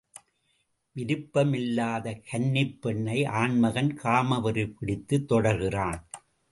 விருப்பம் 0.91 1.53
இல்லாத 1.53 2.21
கன்னிப் 2.31 2.81
பெண்ணை 2.81 3.25
ஆண்மகன் 3.25 3.93
காமவெறி 3.93 4.67
பிடித்துத் 4.67 5.31
தொடர்கிறான். 5.31 6.03